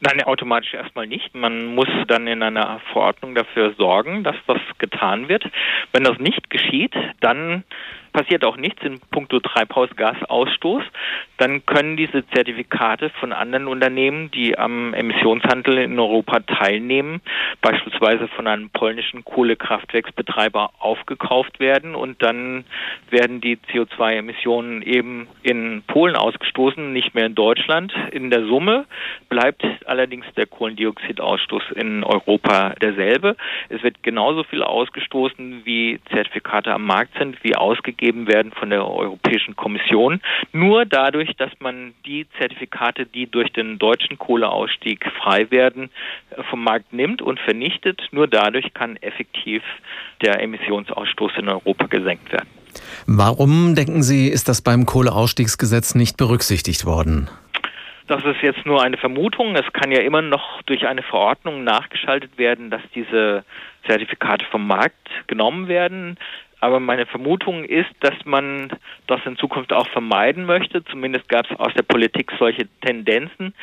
Nein, 0.04 0.24
automatisch 0.24 0.74
erstmal 0.74 1.06
nicht. 1.06 1.36
Man 1.36 1.76
muss 1.76 1.88
dann 2.08 2.26
in 2.26 2.42
einer 2.42 2.82
Verordnung 2.92 3.36
dafür 3.36 3.76
sorgen, 3.78 4.24
dass 4.24 4.36
das 4.48 4.58
getan 4.80 5.30
wird. 5.30 5.44
Wenn 5.92 6.04
das 6.04 6.18
nicht 6.18 6.50
geschieht, 6.50 6.96
dann 7.20 7.64
passiert 8.12 8.44
auch 8.44 8.58
nichts 8.58 8.84
in 8.84 9.00
puncto 9.12 9.40
Treibhausgasausstoß, 9.40 10.84
dann 11.38 11.66
können 11.66 11.98
diese 11.98 12.28
Zertifikate 12.28 13.10
von 13.20 13.34
anderen 13.34 13.68
Unternehmen, 13.68 14.30
die 14.32 14.58
am 14.58 14.94
Emissionshandel 14.94 15.78
in 15.80 15.98
Europa 15.98 16.42
teilnehmen, 16.42 17.22
beispielsweise 17.62 18.28
von 18.28 18.48
einem 18.48 18.70
polnischen 18.70 19.24
Kohlekraftwerksbetreiber 19.24 20.72
aufgekauft 20.80 21.60
werden 21.60 21.96
und 21.96 22.22
dann 22.22 22.66
werden 23.10 23.42
die 23.42 23.58
CO2-Emissionen 23.58 24.82
eben 24.82 25.28
in 25.42 25.84
Polen 25.88 26.16
ausgestoßen, 26.16 26.92
nicht 26.94 27.16
mehr 27.16 27.26
in 27.26 27.36
Deutschland. 27.36 27.94
In 28.12 28.30
der 28.30 28.46
Summe 28.46 28.86
bleibt 29.30 29.66
allerdings 29.86 30.26
der 30.36 30.46
Kohlendioxidausstoß 30.46 31.64
in 31.76 32.04
Europa 32.04 32.76
derselbe. 32.82 33.36
Es 33.70 33.82
wird 33.84 34.04
genauso 34.04 34.44
viel 34.44 34.64
ausgestoßen, 34.64 35.62
wie 35.64 36.00
Zertifikate 36.12 36.74
am 36.74 36.86
Markt 36.86 37.18
sind, 37.18 37.44
wie 37.44 37.56
ausgegeben 37.56 38.01
ausgegeben 38.02 38.28
werden 38.28 38.52
von 38.52 38.70
der 38.70 38.86
Europäischen 38.86 39.56
Kommission. 39.56 40.22
Nur 40.52 40.86
dadurch, 40.86 41.36
dass 41.38 41.52
man 41.60 41.94
die 42.06 42.26
Zertifikate, 42.40 43.06
die 43.06 43.28
durch 43.28 43.52
den 43.54 43.78
deutschen 43.78 44.18
Kohleausstieg 44.18 45.06
frei 45.22 45.50
werden, 45.52 45.90
vom 46.50 46.64
Markt 46.64 46.94
nimmt 46.94 47.22
und 47.22 47.40
vernichtet, 47.40 48.02
nur 48.12 48.28
dadurch 48.28 48.74
kann 48.74 48.98
effektiv 48.98 49.62
der 50.22 50.42
Emissionsausstoß 50.42 51.34
in 51.38 51.50
Europa 51.50 51.86
gesenkt 51.88 52.32
werden. 52.32 52.50
Warum, 53.06 53.76
denken 53.76 54.02
Sie, 54.02 54.28
ist 54.28 54.48
das 54.48 54.62
beim 54.62 54.86
Kohleausstiegsgesetz 54.86 55.94
nicht 55.96 56.18
berücksichtigt 56.18 56.86
worden? 56.86 57.30
Das 58.08 58.24
ist 58.26 58.42
jetzt 58.42 58.66
nur 58.66 58.82
eine 58.84 58.98
Vermutung. 58.98 59.56
Es 59.56 59.72
kann 59.74 59.92
ja 59.92 60.02
immer 60.02 60.22
noch 60.22 60.62
durch 60.64 60.88
eine 60.88 61.04
Verordnung 61.04 61.64
nachgeschaltet 61.64 62.38
werden, 62.38 62.70
dass 62.70 62.82
diese 62.94 63.44
Zertifikate 63.86 64.46
vom 64.52 64.68
Markt 64.68 65.08
genommen 65.28 65.68
werden. 65.68 66.18
Aber 66.62 66.80
meine 66.80 67.08
Vermutung 67.08 67.66
ist, 67.66 67.90
dass 68.02 68.14
man 68.24 68.70
das 69.08 69.20
in 69.26 69.36
Zukunft 69.36 69.74
auch 69.74 69.88
vermeiden 69.88 70.46
möchte. 70.46 70.86
Zumindest 70.86 71.28
gab 71.28 71.50
es 71.50 71.60
aus 71.60 71.74
der 71.74 71.82
Politik 71.82 72.32
solche 72.38 72.68
Tendenzen, 72.82 73.56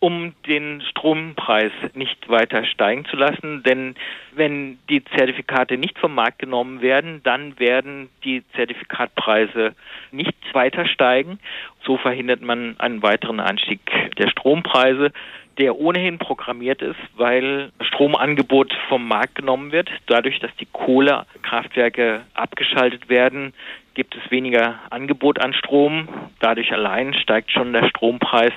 um 0.00 0.34
den 0.46 0.82
Strompreis 0.82 1.72
nicht 1.94 2.28
weiter 2.28 2.64
steigen 2.66 3.06
zu 3.06 3.16
lassen. 3.16 3.62
Denn 3.62 3.94
wenn 4.32 4.78
die 4.90 5.02
Zertifikate 5.02 5.78
nicht 5.78 5.98
vom 5.98 6.14
Markt 6.14 6.40
genommen 6.40 6.82
werden, 6.82 7.22
dann 7.24 7.58
werden 7.58 8.10
die 8.22 8.42
Zertifikatpreise 8.54 9.74
nicht 10.10 10.36
weiter 10.52 10.86
steigen. 10.86 11.38
So 11.86 11.96
verhindert 11.96 12.42
man 12.42 12.78
einen 12.78 13.02
weiteren 13.02 13.40
Anstieg 13.40 13.80
der 14.18 14.28
Strompreise 14.28 15.10
der 15.58 15.78
ohnehin 15.78 16.18
programmiert 16.18 16.82
ist, 16.82 16.98
weil 17.16 17.70
Stromangebot 17.80 18.72
vom 18.88 19.06
Markt 19.06 19.34
genommen 19.34 19.72
wird. 19.72 19.90
Dadurch, 20.06 20.38
dass 20.40 20.50
die 20.58 20.68
Kohlekraftwerke 20.72 22.22
abgeschaltet 22.34 23.08
werden, 23.08 23.52
gibt 23.94 24.16
es 24.16 24.30
weniger 24.30 24.80
Angebot 24.90 25.40
an 25.40 25.52
Strom. 25.54 26.08
Dadurch 26.40 26.72
allein 26.72 27.14
steigt 27.14 27.50
schon 27.50 27.72
der 27.72 27.88
Strompreis. 27.88 28.52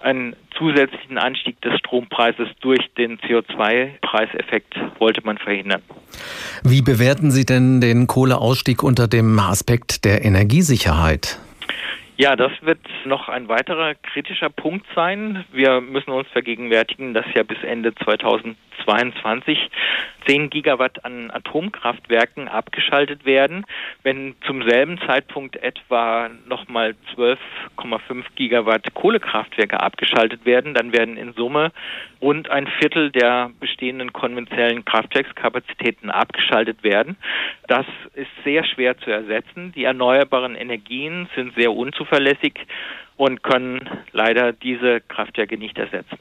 Einen 0.00 0.36
zusätzlichen 0.56 1.18
Anstieg 1.18 1.60
des 1.60 1.76
Strompreises 1.80 2.48
durch 2.60 2.88
den 2.96 3.18
CO2-Preiseffekt 3.18 4.76
wollte 5.00 5.22
man 5.24 5.38
verhindern. 5.38 5.82
Wie 6.62 6.82
bewerten 6.82 7.32
Sie 7.32 7.44
denn 7.44 7.80
den 7.80 8.06
Kohleausstieg 8.06 8.84
unter 8.84 9.08
dem 9.08 9.38
Aspekt 9.40 10.04
der 10.04 10.24
Energiesicherheit? 10.24 11.40
Ja, 12.20 12.34
das 12.34 12.50
wird 12.62 12.80
noch 13.04 13.28
ein 13.28 13.48
weiterer 13.48 13.94
kritischer 13.94 14.50
Punkt 14.50 14.84
sein. 14.96 15.44
Wir 15.52 15.80
müssen 15.80 16.10
uns 16.10 16.26
vergegenwärtigen, 16.32 17.14
dass 17.14 17.24
ja 17.32 17.44
bis 17.44 17.62
Ende 17.62 17.94
2022 18.84 19.70
10 20.26 20.50
Gigawatt 20.50 21.04
an 21.04 21.30
Atomkraftwerken 21.30 22.48
abgeschaltet 22.48 23.24
werden. 23.24 23.64
Wenn 24.02 24.34
zum 24.46 24.68
selben 24.68 24.98
Zeitpunkt 25.06 25.56
etwa 25.56 26.28
nochmal 26.46 26.94
12,5 27.16 28.24
Gigawatt 28.36 28.92
Kohlekraftwerke 28.94 29.80
abgeschaltet 29.80 30.44
werden, 30.44 30.74
dann 30.74 30.92
werden 30.92 31.16
in 31.16 31.32
Summe 31.32 31.72
rund 32.20 32.50
ein 32.50 32.66
Viertel 32.78 33.10
der 33.10 33.50
bestehenden 33.58 34.12
konventionellen 34.12 34.84
Kraftwerkskapazitäten 34.84 36.10
abgeschaltet 36.10 36.82
werden. 36.82 37.16
Das 37.66 37.86
ist 38.14 38.30
sehr 38.44 38.64
schwer 38.64 38.98
zu 38.98 39.10
ersetzen. 39.10 39.72
Die 39.72 39.84
erneuerbaren 39.84 40.54
Energien 40.54 41.28
sind 41.34 41.54
sehr 41.54 41.72
unzuverlässig 41.72 42.66
und 43.16 43.42
können 43.42 43.88
leider 44.12 44.52
diese 44.52 45.00
Kraftwerke 45.00 45.58
nicht 45.58 45.78
ersetzen. 45.78 46.18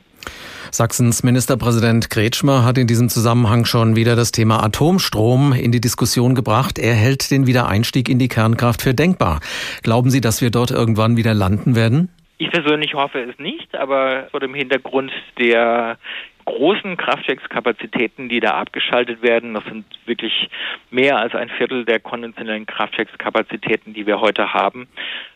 Sachsens 0.72 1.24
Ministerpräsident 1.24 2.10
Kretschmer 2.10 2.64
hat 2.66 2.78
in 2.78 2.88
diesem 2.88 3.10
Zusammenhang 3.10 3.66
schon 3.66 3.96
wieder 3.96 4.16
das 4.16 4.32
Thema 4.32 4.64
Atomstrom 4.64 5.54
in 5.54 5.72
die 5.72 5.82
Diskussion 5.82 6.36
gebracht. 6.36 6.78
Er 6.78 6.94
hält 6.94 7.32
den 7.32 7.48
Wiedereinstieg 7.48 8.10
in 8.10 8.20
die 8.20 8.28
Kernkraft 8.28 8.82
für 8.82 8.94
denkbar. 8.94 9.40
Glauben 9.84 10.10
Sie, 10.10 10.22
dass 10.22 10.42
wir 10.42 10.52
dort 10.52 10.72
irgendwann 10.72 11.18
wieder 11.18 11.34
landen 11.34 11.76
werden? 11.76 12.10
Ich 12.38 12.52
persönlich 12.52 12.94
hoffe 12.94 13.20
es 13.20 13.40
nicht, 13.40 13.76
aber 13.76 14.28
vor 14.30 14.40
dem 14.40 14.54
Hintergrund 14.54 15.12
der 15.40 15.98
großen 16.48 16.96
Kraftwerkskapazitäten, 16.96 18.30
die 18.30 18.40
da 18.40 18.52
abgeschaltet 18.52 19.22
werden, 19.22 19.54
das 19.54 19.66
sind 19.66 19.86
wirklich 20.06 20.50
mehr 20.90 21.18
als 21.18 21.36
ein 21.36 21.50
Viertel 21.50 21.84
der 21.84 22.00
konventionellen 22.00 22.66
Kraftwerkskapazitäten, 22.66 23.94
die 23.94 24.08
wir 24.08 24.22
heute 24.22 24.54
haben, 24.54 24.88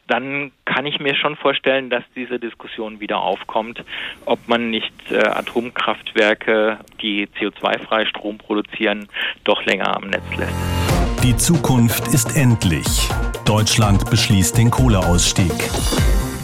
dann 0.08 0.51
kann 0.63 0.86
ich 0.86 1.00
mir 1.00 1.15
schon 1.15 1.36
vorstellen, 1.36 1.89
dass 1.89 2.03
diese 2.15 2.39
Diskussion 2.39 3.01
wieder 3.01 3.20
aufkommt, 3.20 3.84
ob 4.25 4.39
man 4.48 4.70
nicht 4.70 4.94
äh, 5.12 5.18
Atomkraftwerke, 5.18 6.80
die 7.01 7.27
CO2-frei 7.27 8.06
Strom 8.06 8.38
produzieren, 8.38 9.08
doch 9.44 9.65
länger 9.65 9.96
am 9.96 10.10
Netz 10.10 10.24
lässt. 10.38 10.56
Die 11.24 11.36
Zukunft 11.36 12.08
ist 12.08 12.38
endlich. 12.38 13.10
Deutschland 13.46 14.10
beschließt 14.10 14.58
den 14.58 14.72
Kohleausstieg. 14.72 15.51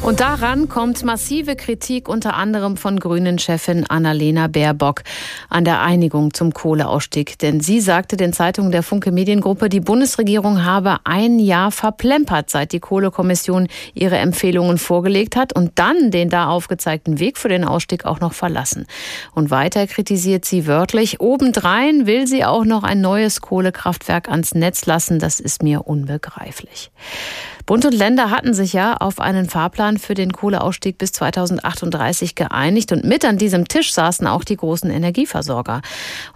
Und 0.03 0.21
daran 0.21 0.69
kommt 0.69 1.03
massive 1.03 1.55
Kritik 1.55 2.07
unter 2.07 2.35
anderem 2.35 2.77
von 2.77 2.99
Grünen-Chefin 2.99 3.89
Annalena 3.89 4.47
Baerbock 4.47 5.03
an 5.49 5.65
der 5.65 5.81
Einigung 5.81 6.33
zum 6.33 6.53
Kohleausstieg. 6.53 7.37
Denn 7.39 7.59
sie 7.59 7.81
sagte 7.81 8.15
den 8.15 8.31
Zeitungen 8.31 8.71
der 8.71 8.83
Funke 8.83 9.11
Mediengruppe, 9.11 9.67
die 9.67 9.81
Bundesregierung 9.81 10.63
habe 10.63 10.99
ein 11.03 11.39
Jahr 11.39 11.71
verplempert, 11.71 12.49
seit 12.49 12.71
die 12.71 12.79
Kohlekommission 12.79 13.67
ihre 13.93 14.17
Empfehlungen 14.17 14.77
vorgelegt 14.77 15.35
hat 15.35 15.51
und 15.51 15.71
dann 15.75 16.11
den 16.11 16.29
da 16.29 16.47
aufgezeigten 16.47 17.19
Weg 17.19 17.37
für 17.37 17.49
den 17.49 17.65
Ausstieg 17.65 18.05
auch 18.05 18.21
noch 18.21 18.33
verlassen. 18.33 18.85
Und 19.33 19.51
weiter 19.51 19.87
kritisiert 19.87 20.45
sie 20.45 20.67
wörtlich, 20.67 21.19
obendrein 21.19 22.05
will 22.05 22.27
sie 22.27 22.45
auch 22.45 22.63
noch 22.63 22.83
ein 22.83 23.01
neues 23.01 23.41
Kohlekraftwerk 23.41 24.29
ans 24.29 24.55
Netz 24.55 24.85
lassen. 24.85 25.19
Das 25.19 25.41
ist 25.41 25.63
mir 25.63 25.85
unbegreiflich. 25.87 26.91
Bund 27.67 27.83
und 27.83 27.93
Länder 27.93 28.31
hatten 28.31 28.53
sich 28.53 28.71
ja 28.71 28.95
auf 28.95 29.19
einen 29.19 29.49
Fahrplan 29.49 29.97
für 29.97 30.13
den 30.13 30.31
Kohleausstieg 30.31 30.97
bis 30.97 31.11
2038 31.11 32.33
geeinigt 32.33 32.93
und 32.93 33.03
mit 33.03 33.25
an 33.25 33.37
diesem 33.37 33.67
Tisch 33.67 33.91
saßen 33.91 34.25
auch 34.25 34.45
die 34.45 34.55
großen 34.55 34.89
Energieversorger. 34.89 35.81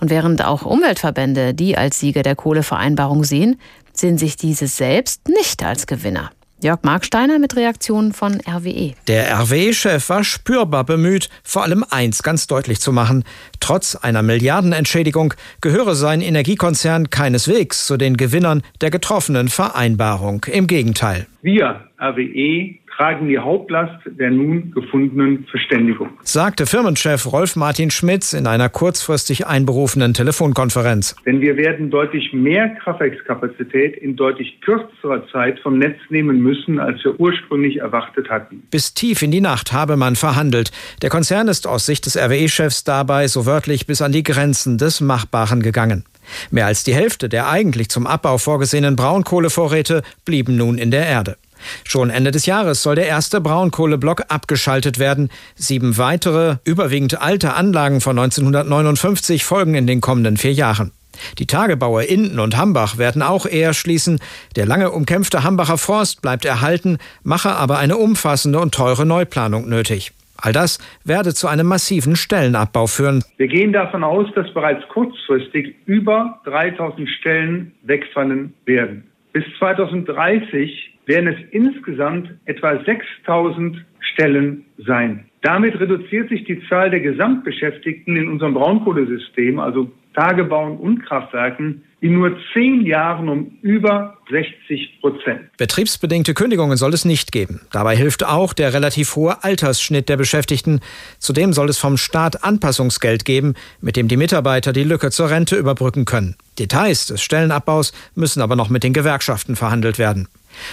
Und 0.01 0.09
während 0.09 0.43
auch 0.43 0.63
Umweltverbände 0.63 1.53
die 1.53 1.77
als 1.77 1.99
Sieger 1.99 2.23
der 2.23 2.35
Kohlevereinbarung 2.35 3.23
sehen, 3.23 3.61
sehen 3.93 4.17
sich 4.17 4.35
diese 4.35 4.67
selbst 4.67 5.29
nicht 5.29 5.63
als 5.63 5.87
Gewinner. 5.87 6.31
Jörg 6.63 6.83
Marksteiner 6.83 7.39
mit 7.39 7.55
Reaktionen 7.55 8.13
von 8.13 8.39
RWE. 8.47 8.93
Der 9.07 9.33
RWE-Chef 9.39 10.09
war 10.09 10.23
spürbar 10.23 10.83
bemüht, 10.83 11.29
vor 11.43 11.63
allem 11.63 11.83
eins 11.89 12.21
ganz 12.21 12.45
deutlich 12.45 12.79
zu 12.79 12.91
machen. 12.91 13.23
Trotz 13.59 13.95
einer 13.95 14.21
Milliardenentschädigung 14.21 15.33
gehöre 15.61 15.95
sein 15.95 16.21
Energiekonzern 16.21 17.09
keineswegs 17.09 17.87
zu 17.87 17.97
den 17.97 18.15
Gewinnern 18.15 18.61
der 18.81 18.91
getroffenen 18.91 19.49
Vereinbarung. 19.49 20.45
Im 20.45 20.67
Gegenteil. 20.67 21.25
Wir, 21.41 21.87
RWE, 21.99 22.75
tragen 23.01 23.27
die 23.27 23.39
Hauptlast 23.39 23.99
der 24.05 24.29
nun 24.29 24.69
gefundenen 24.69 25.47
Verständigung. 25.49 26.09
Sagte 26.21 26.67
Firmenchef 26.67 27.25
Rolf 27.31 27.55
Martin 27.55 27.89
Schmitz 27.89 28.31
in 28.33 28.45
einer 28.45 28.69
kurzfristig 28.69 29.47
einberufenen 29.47 30.13
Telefonkonferenz. 30.13 31.15
Denn 31.25 31.41
wir 31.41 31.57
werden 31.57 31.89
deutlich 31.89 32.31
mehr 32.31 32.69
Kraftwerkskapazität 32.83 33.97
in 33.97 34.15
deutlich 34.15 34.61
kürzerer 34.61 35.27
Zeit 35.31 35.59
vom 35.61 35.79
Netz 35.79 35.97
nehmen 36.09 36.43
müssen, 36.43 36.77
als 36.77 37.03
wir 37.03 37.19
ursprünglich 37.19 37.77
erwartet 37.77 38.29
hatten. 38.29 38.61
Bis 38.69 38.93
tief 38.93 39.23
in 39.23 39.31
die 39.31 39.41
Nacht 39.41 39.73
habe 39.73 39.97
man 39.97 40.15
verhandelt. 40.15 40.71
Der 41.01 41.09
Konzern 41.09 41.47
ist 41.47 41.65
aus 41.65 41.87
Sicht 41.87 42.05
des 42.05 42.15
RWE-Chefs 42.15 42.83
dabei 42.83 43.27
so 43.27 43.47
wörtlich 43.47 43.87
bis 43.87 44.03
an 44.03 44.11
die 44.11 44.21
Grenzen 44.21 44.77
des 44.77 45.01
Machbaren 45.01 45.63
gegangen. 45.63 46.05
Mehr 46.51 46.67
als 46.67 46.83
die 46.83 46.93
Hälfte 46.93 47.29
der 47.29 47.49
eigentlich 47.49 47.89
zum 47.89 48.05
Abbau 48.05 48.37
vorgesehenen 48.37 48.95
Braunkohlevorräte 48.95 50.03
blieben 50.23 50.55
nun 50.55 50.77
in 50.77 50.91
der 50.91 51.07
Erde. 51.07 51.37
Schon 51.83 52.09
Ende 52.09 52.31
des 52.31 52.45
Jahres 52.45 52.83
soll 52.83 52.95
der 52.95 53.07
erste 53.07 53.41
Braunkohleblock 53.41 54.25
abgeschaltet 54.29 54.99
werden. 54.99 55.29
Sieben 55.55 55.97
weitere, 55.97 56.57
überwiegend 56.63 57.21
alte 57.21 57.53
Anlagen 57.53 58.01
von 58.01 58.17
1959 58.17 59.43
folgen 59.43 59.75
in 59.75 59.87
den 59.87 60.01
kommenden 60.01 60.37
vier 60.37 60.53
Jahren. 60.53 60.91
Die 61.37 61.45
Tagebaue 61.45 62.03
Inden 62.03 62.39
und 62.39 62.57
Hambach 62.57 62.97
werden 62.97 63.21
auch 63.21 63.45
eher 63.45 63.73
schließen. 63.73 64.19
Der 64.55 64.65
lange 64.65 64.91
umkämpfte 64.91 65.43
Hambacher 65.43 65.77
Forst 65.77 66.21
bleibt 66.21 66.45
erhalten, 66.45 66.97
mache 67.23 67.51
aber 67.51 67.77
eine 67.77 67.97
umfassende 67.97 68.59
und 68.59 68.73
teure 68.73 69.05
Neuplanung 69.05 69.67
nötig. 69.69 70.13
All 70.37 70.53
das 70.53 70.79
werde 71.05 71.35
zu 71.35 71.47
einem 71.47 71.67
massiven 71.67 72.15
Stellenabbau 72.15 72.87
führen. 72.87 73.23
Wir 73.37 73.47
gehen 73.47 73.73
davon 73.73 74.03
aus, 74.03 74.27
dass 74.33 74.51
bereits 74.53 74.87
kurzfristig 74.89 75.75
über 75.85 76.41
3000 76.45 77.07
Stellen 77.07 77.73
wegfallen 77.83 78.53
werden. 78.65 79.10
Bis 79.33 79.45
2030 79.59 80.99
werden 81.05 81.27
es 81.27 81.39
insgesamt 81.51 82.29
etwa 82.45 82.83
6000 82.83 83.85
Stellen 83.99 84.65
sein. 84.77 85.30
Damit 85.41 85.79
reduziert 85.79 86.29
sich 86.29 86.43
die 86.43 86.61
Zahl 86.69 86.91
der 86.91 86.99
Gesamtbeschäftigten 86.99 88.15
in 88.15 88.29
unserem 88.29 88.53
Braunkohlesystem, 88.53 89.59
also 89.59 89.91
Tagebauen 90.13 90.77
und 90.77 91.03
Kraftwerken, 91.05 91.83
in 92.01 92.13
nur 92.13 92.35
zehn 92.53 92.85
Jahren 92.85 93.29
um 93.29 93.57
über 93.61 94.17
60 94.29 94.99
Prozent. 95.01 95.41
Betriebsbedingte 95.57 96.33
Kündigungen 96.33 96.75
soll 96.75 96.93
es 96.93 97.05
nicht 97.05 97.31
geben. 97.31 97.61
Dabei 97.71 97.95
hilft 97.95 98.25
auch 98.25 98.53
der 98.53 98.73
relativ 98.73 99.15
hohe 99.15 99.43
Altersschnitt 99.43 100.09
der 100.09 100.17
Beschäftigten. 100.17 100.81
Zudem 101.19 101.53
soll 101.53 101.69
es 101.69 101.77
vom 101.77 101.97
Staat 101.97 102.43
Anpassungsgeld 102.43 103.23
geben, 103.23 103.53
mit 103.81 103.95
dem 103.95 104.07
die 104.07 104.17
Mitarbeiter 104.17 104.73
die 104.73 104.83
Lücke 104.83 105.11
zur 105.11 105.29
Rente 105.29 105.55
überbrücken 105.55 106.05
können. 106.05 106.35
Details 106.59 107.05
des 107.05 107.21
Stellenabbaus 107.21 107.93
müssen 108.15 108.41
aber 108.41 108.55
noch 108.55 108.69
mit 108.69 108.83
den 108.83 108.93
Gewerkschaften 108.93 109.55
verhandelt 109.55 109.99
werden. 109.99 110.27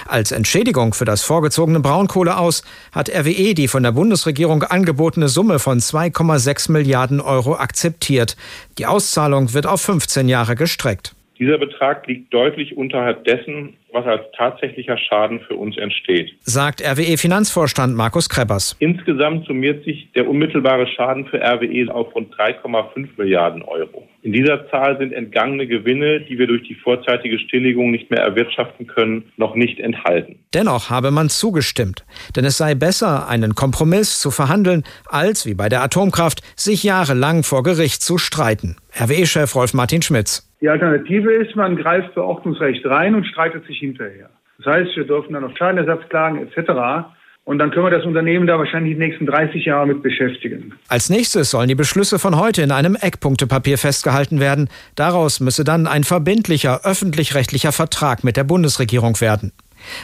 Als 0.06 0.32
Entschädigung 0.32 0.94
für 0.94 1.04
das 1.04 1.22
vorgezogene 1.22 1.80
Braunkohle 1.80 2.36
aus 2.36 2.62
hat 2.92 3.08
RWE 3.08 3.54
die 3.54 3.68
von 3.68 3.82
der 3.82 3.92
Bundesregierung 3.92 4.62
angebotene 4.62 5.28
Summe 5.28 5.58
von 5.58 5.78
2,6 5.78 6.72
Milliarden 6.72 7.20
Euro 7.20 7.56
akzeptiert. 7.56 8.36
Die 8.78 8.86
Auszahlung 8.86 9.54
wird 9.54 9.66
auf 9.66 9.80
15 9.80 10.28
Jahre 10.28 10.54
gestreckt. 10.54 11.14
Dieser 11.38 11.58
Betrag 11.58 12.06
liegt 12.08 12.34
deutlich 12.34 12.76
unterhalb 12.76 13.24
dessen, 13.24 13.74
was 13.98 14.06
als 14.06 14.22
tatsächlicher 14.36 14.96
Schaden 14.96 15.40
für 15.40 15.54
uns 15.54 15.76
entsteht. 15.76 16.34
Sagt 16.40 16.82
RWE-Finanzvorstand 16.82 17.94
Markus 17.94 18.28
Kreppers. 18.28 18.76
Insgesamt 18.78 19.46
summiert 19.46 19.84
sich 19.84 20.10
der 20.14 20.28
unmittelbare 20.28 20.86
Schaden 20.86 21.26
für 21.26 21.38
RWE 21.38 21.92
auf 21.92 22.14
rund 22.14 22.34
3,5 22.34 23.08
Milliarden 23.16 23.62
Euro. 23.62 24.06
In 24.22 24.32
dieser 24.32 24.68
Zahl 24.70 24.98
sind 24.98 25.12
entgangene 25.12 25.66
Gewinne, 25.66 26.20
die 26.20 26.38
wir 26.38 26.46
durch 26.46 26.62
die 26.66 26.74
vorzeitige 26.74 27.38
Stilllegung 27.38 27.90
nicht 27.90 28.10
mehr 28.10 28.20
erwirtschaften 28.20 28.86
können, 28.86 29.32
noch 29.36 29.54
nicht 29.54 29.80
enthalten. 29.80 30.38
Dennoch 30.54 30.90
habe 30.90 31.10
man 31.10 31.28
zugestimmt. 31.28 32.04
Denn 32.36 32.44
es 32.44 32.58
sei 32.58 32.74
besser, 32.74 33.28
einen 33.28 33.54
Kompromiss 33.54 34.20
zu 34.20 34.30
verhandeln, 34.30 34.84
als, 35.06 35.46
wie 35.46 35.54
bei 35.54 35.68
der 35.68 35.82
Atomkraft, 35.82 36.40
sich 36.56 36.82
jahrelang 36.82 37.42
vor 37.42 37.62
Gericht 37.62 38.02
zu 38.02 38.18
streiten. 38.18 38.76
RWE-Chef 39.00 39.54
Rolf 39.54 39.74
Martin 39.74 40.02
Schmitz. 40.02 40.48
Die 40.60 40.68
Alternative 40.68 41.32
ist, 41.32 41.54
man 41.54 41.76
greift 41.76 42.14
für 42.14 42.24
Ordnungsrecht 42.24 42.84
rein 42.84 43.14
und 43.14 43.24
streitet 43.26 43.64
sich 43.66 43.80
hinterher. 43.88 44.30
Das 44.58 44.66
heißt, 44.66 44.96
wir 44.96 45.04
dürfen 45.04 45.34
dann 45.34 45.44
auf 45.44 45.56
Schadenersatz 45.56 46.08
klagen 46.08 46.38
etc. 46.38 47.08
Und 47.44 47.58
dann 47.58 47.70
können 47.70 47.86
wir 47.86 47.90
das 47.90 48.04
Unternehmen 48.04 48.46
da 48.46 48.58
wahrscheinlich 48.58 48.94
die 48.94 48.98
nächsten 48.98 49.24
30 49.24 49.64
Jahre 49.64 49.86
mit 49.86 50.02
beschäftigen. 50.02 50.74
Als 50.88 51.08
nächstes 51.08 51.50
sollen 51.50 51.68
die 51.68 51.74
Beschlüsse 51.74 52.18
von 52.18 52.38
heute 52.38 52.60
in 52.60 52.70
einem 52.70 52.94
Eckpunktepapier 52.94 53.78
festgehalten 53.78 54.38
werden. 54.38 54.68
Daraus 54.96 55.40
müsse 55.40 55.64
dann 55.64 55.86
ein 55.86 56.04
verbindlicher 56.04 56.84
öffentlich-rechtlicher 56.84 57.72
Vertrag 57.72 58.22
mit 58.22 58.36
der 58.36 58.44
Bundesregierung 58.44 59.18
werden. 59.22 59.52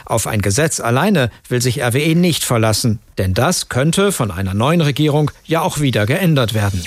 Auf 0.05 0.25
ein 0.25 0.41
Gesetz 0.41 0.79
alleine 0.79 1.29
will 1.47 1.61
sich 1.61 1.83
RWE 1.83 2.15
nicht 2.15 2.43
verlassen, 2.43 2.99
denn 3.19 3.33
das 3.33 3.69
könnte 3.69 4.11
von 4.11 4.31
einer 4.31 4.53
neuen 4.53 4.81
Regierung 4.81 5.29
ja 5.43 5.61
auch 5.61 5.79
wieder 5.79 6.05
geändert 6.05 6.53
werden. 6.55 6.81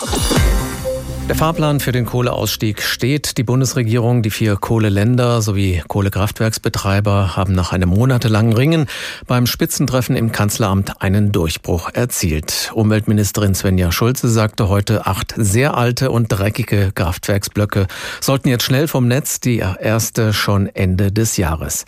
Der 1.28 1.36
Fahrplan 1.36 1.78
für 1.78 1.92
den 1.92 2.06
Kohleausstieg 2.06 2.80
steht. 2.80 3.36
Die 3.36 3.42
Bundesregierung, 3.42 4.22
die 4.22 4.30
vier 4.30 4.56
Kohleländer 4.56 5.42
sowie 5.42 5.82
Kohlekraftwerksbetreiber 5.86 7.36
haben 7.36 7.52
nach 7.52 7.70
einem 7.70 7.90
monatelangen 7.90 8.54
Ringen 8.54 8.86
beim 9.26 9.46
Spitzentreffen 9.46 10.16
im 10.16 10.32
Kanzleramt 10.32 11.02
einen 11.02 11.30
Durchbruch 11.30 11.90
erzielt. 11.92 12.70
Umweltministerin 12.72 13.54
Svenja 13.54 13.92
Schulze 13.92 14.30
sagte 14.30 14.70
heute, 14.70 15.04
acht 15.04 15.34
sehr 15.36 15.76
alte 15.76 16.10
und 16.10 16.28
dreckige 16.28 16.92
Kraftwerksblöcke 16.94 17.88
sollten 18.22 18.48
jetzt 18.48 18.64
schnell 18.64 18.88
vom 18.88 19.06
Netz, 19.06 19.38
die 19.38 19.58
erste 19.58 20.32
schon 20.32 20.66
Ende 20.66 21.12
des 21.12 21.36
Jahres. 21.36 21.84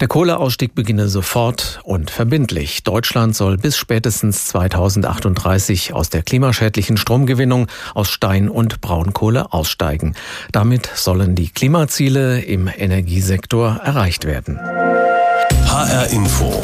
Der 0.00 0.08
Kohleausstieg 0.08 0.74
beginne 0.74 1.08
sofort 1.08 1.80
und 1.84 2.10
verbindlich. 2.10 2.84
Deutschland 2.84 3.36
soll 3.36 3.58
bis 3.58 3.76
spätestens 3.76 4.46
2038 4.46 5.92
aus 5.92 6.08
der 6.08 6.22
klimaschädlichen 6.22 6.96
Stromgewinnung 6.96 7.66
aus 7.94 8.08
Stein 8.08 8.48
und 8.48 8.77
Braunkohle 8.80 9.52
aussteigen. 9.52 10.14
Damit 10.52 10.90
sollen 10.94 11.34
die 11.34 11.50
Klimaziele 11.50 12.40
im 12.40 12.68
Energiesektor 12.68 13.80
erreicht 13.84 14.24
werden. 14.24 14.58
HR 14.58 16.08
Info. 16.10 16.62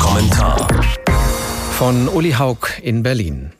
Kommentar. 0.00 0.66
Von 1.78 2.08
Uli 2.08 2.32
Haug 2.32 2.66
in 2.82 3.02
Berlin. 3.02 3.52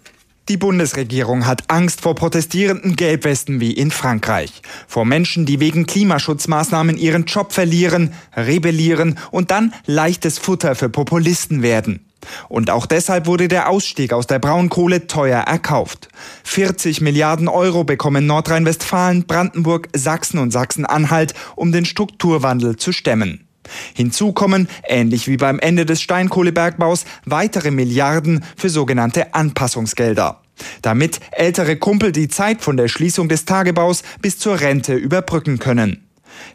Die 0.50 0.56
Bundesregierung 0.56 1.46
hat 1.46 1.70
Angst 1.70 2.00
vor 2.00 2.16
protestierenden 2.16 2.96
Gelbwesten 2.96 3.60
wie 3.60 3.72
in 3.72 3.92
Frankreich. 3.92 4.62
Vor 4.88 5.04
Menschen, 5.04 5.46
die 5.46 5.60
wegen 5.60 5.86
Klimaschutzmaßnahmen 5.86 6.98
ihren 6.98 7.26
Job 7.26 7.52
verlieren, 7.52 8.12
rebellieren 8.36 9.16
und 9.30 9.52
dann 9.52 9.72
leichtes 9.86 10.40
Futter 10.40 10.74
für 10.74 10.88
Populisten 10.88 11.62
werden. 11.62 12.09
Und 12.48 12.70
auch 12.70 12.86
deshalb 12.86 13.26
wurde 13.26 13.48
der 13.48 13.68
Ausstieg 13.68 14.12
aus 14.12 14.26
der 14.26 14.38
Braunkohle 14.38 15.06
teuer 15.06 15.40
erkauft. 15.40 16.08
40 16.44 17.00
Milliarden 17.00 17.48
Euro 17.48 17.84
bekommen 17.84 18.26
Nordrhein-Westfalen, 18.26 19.26
Brandenburg, 19.26 19.88
Sachsen 19.94 20.38
und 20.38 20.50
Sachsen-Anhalt, 20.50 21.34
um 21.56 21.72
den 21.72 21.84
Strukturwandel 21.84 22.76
zu 22.76 22.92
stemmen. 22.92 23.46
Hinzu 23.94 24.32
kommen, 24.32 24.68
ähnlich 24.88 25.28
wie 25.28 25.36
beim 25.36 25.58
Ende 25.58 25.86
des 25.86 26.02
Steinkohlebergbaus, 26.02 27.04
weitere 27.24 27.70
Milliarden 27.70 28.44
für 28.56 28.68
sogenannte 28.68 29.34
Anpassungsgelder. 29.34 30.40
Damit 30.82 31.20
ältere 31.30 31.76
Kumpel 31.76 32.12
die 32.12 32.28
Zeit 32.28 32.62
von 32.62 32.76
der 32.76 32.88
Schließung 32.88 33.28
des 33.28 33.44
Tagebaus 33.44 34.02
bis 34.20 34.38
zur 34.38 34.60
Rente 34.60 34.94
überbrücken 34.94 35.58
können. 35.58 36.09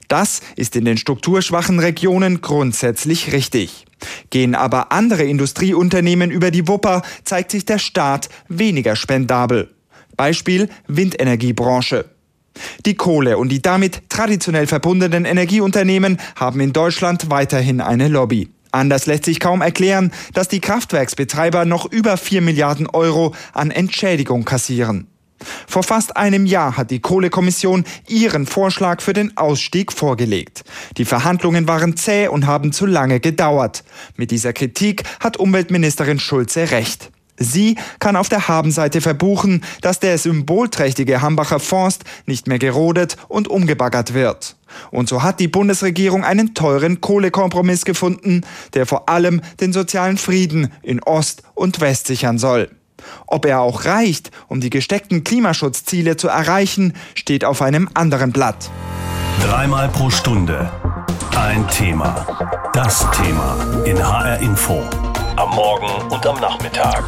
Das 0.08 0.42
ist 0.56 0.76
in 0.76 0.86
den 0.86 0.98
strukturschwachen 0.98 1.80
Regionen 1.80 2.42
grundsätzlich 2.42 3.32
richtig. 3.32 3.86
Gehen 4.30 4.56
aber 4.56 4.92
andere 4.92 5.24
Industrieunternehmen 5.24 6.32
über 6.32 6.52
die 6.52 6.68
Wupper, 6.68 7.02
zeigt 7.24 7.52
sich 7.52 7.66
der 7.66 7.80
Staat 7.80 8.30
weniger 8.48 8.96
spendabel. 8.96 9.70
Beispiel 10.16 10.70
Windenergiebranche. 10.88 12.06
Die 12.86 12.96
Kohle 12.96 13.38
und 13.38 13.50
die 13.50 13.62
damit 13.62 14.10
traditionell 14.10 14.68
verbundenen 14.68 15.26
Energieunternehmen 15.26 16.20
haben 16.36 16.60
in 16.62 16.72
Deutschland 16.72 17.30
weiterhin 17.30 17.82
eine 17.82 18.08
Lobby. 18.08 18.50
Anders 18.72 19.06
lässt 19.06 19.26
sich 19.26 19.40
kaum 19.40 19.62
erklären, 19.62 20.12
dass 20.34 20.48
die 20.48 20.60
Kraftwerksbetreiber 20.60 21.66
noch 21.66 21.90
über 21.90 22.18
4 22.18 22.42
Milliarden 22.42 22.88
Euro 22.88 23.34
an 23.54 23.72
Entschädigung 23.72 24.44
kassieren. 24.44 25.08
Vor 25.68 25.84
fast 25.84 26.16
einem 26.16 26.46
Jahr 26.46 26.78
hat 26.78 26.92
die 26.92 27.00
Kohlekommission 27.00 27.84
ihren 28.08 28.46
Vorschlag 28.46 29.02
für 29.02 29.14
den 29.14 29.36
Ausstieg 29.38 29.92
vorgelegt. 29.92 30.64
Die 30.98 31.06
Verhandlungen 31.06 31.68
waren 31.68 31.98
zäh 31.98 32.28
und 32.28 32.46
haben 32.46 32.72
zu 32.72 32.86
lange 32.86 33.20
gedauert. 33.20 33.84
Mit 34.16 34.32
dieser 34.32 34.54
Kritik 34.54 35.04
hat 35.20 35.38
Umweltministerin 35.38 36.20
Schulze 36.20 36.72
recht. 36.72 37.12
Sie 37.38 37.76
kann 38.00 38.16
auf 38.16 38.30
der 38.30 38.48
Habenseite 38.48 39.02
verbuchen, 39.02 39.64
dass 39.82 40.00
der 40.00 40.18
symbolträchtige 40.18 41.22
Hambacher 41.22 41.60
Forst 41.60 42.06
nicht 42.26 42.48
mehr 42.48 42.60
gerodet 42.60 43.18
und 43.28 43.50
umgebaggert 43.50 44.14
wird. 44.14 44.56
Und 44.92 45.10
so 45.10 45.22
hat 45.22 45.40
die 45.40 45.50
Bundesregierung 45.50 46.24
einen 46.24 46.54
teuren 46.54 47.02
Kohlekompromiss 47.02 47.84
gefunden, 47.84 48.42
der 48.74 48.86
vor 48.86 49.10
allem 49.10 49.42
den 49.60 49.74
sozialen 49.74 50.18
Frieden 50.18 50.72
in 50.82 51.04
Ost 51.04 51.44
und 51.56 51.82
West 51.82 52.08
sichern 52.08 52.38
soll. 52.38 52.70
Ob 53.28 53.46
er 53.46 53.62
auch 53.62 53.86
reicht, 53.86 54.32
um 54.48 54.62
die 54.62 54.70
gesteckten 54.70 55.24
Klimaschutzziele 55.24 56.18
zu 56.18 56.28
erreichen, 56.28 56.94
steht 57.16 57.46
auf 57.46 57.62
einem 57.62 57.90
anderen 57.94 58.32
Blatt. 58.32 58.70
Dreimal 59.42 59.90
pro 59.90 60.10
Stunde 60.10 60.72
ein 61.36 61.68
Thema. 61.68 62.26
Das 62.74 63.06
Thema 63.12 63.58
in 63.86 63.98
HR 63.98 64.40
Info. 64.40 64.82
Am 65.36 65.50
Morgen 65.50 66.12
und 66.12 66.26
am 66.26 66.40
Nachmittag. 66.40 67.04